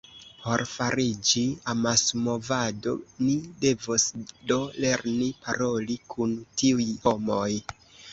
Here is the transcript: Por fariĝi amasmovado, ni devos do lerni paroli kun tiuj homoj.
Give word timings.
Por 0.43 0.61
fariĝi 0.69 1.41
amasmovado, 1.73 2.93
ni 3.25 3.35
devos 3.65 4.05
do 4.53 4.57
lerni 4.87 5.29
paroli 5.45 5.99
kun 6.15 6.35
tiuj 6.63 6.89
homoj. 7.05 7.51